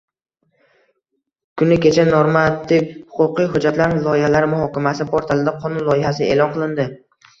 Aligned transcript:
Kuni 1.61 1.75
kecha 1.83 2.05
Normativ-huquqiy 2.07 3.49
hujjatlar 3.53 3.95
loyihalari 4.07 4.51
muhokamasi 4.55 5.09
portalida 5.13 5.55
qonun 5.67 5.89
loyihasi 5.91 6.31
e’lon 6.33 6.57
qilindi. 6.57 6.89